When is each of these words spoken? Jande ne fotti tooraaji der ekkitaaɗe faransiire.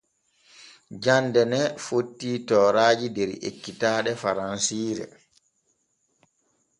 Jande 1.07 1.41
ne 1.51 1.59
fotti 1.87 2.31
tooraaji 2.51 3.07
der 3.17 3.29
ekkitaaɗe 3.49 4.11
faransiire. 4.23 5.05